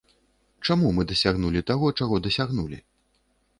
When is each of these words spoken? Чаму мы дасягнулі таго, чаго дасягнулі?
Чаму 0.67 0.87
мы 0.99 1.05
дасягнулі 1.11 1.63
таго, 1.73 1.93
чаго 2.01 2.21
дасягнулі? 2.31 2.83